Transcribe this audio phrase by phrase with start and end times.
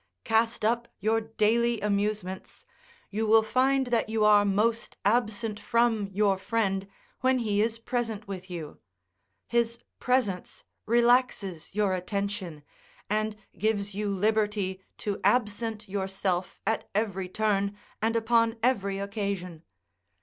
[0.23, 2.65] Cast up your daily amusements;
[3.11, 6.87] you will find that you are most absent from your friend
[7.19, 8.79] when he is present with you;
[9.47, 12.63] his presence relaxes your attention,
[13.11, 19.61] and gives you liberty to absent yourself at every turn and upon every occasion.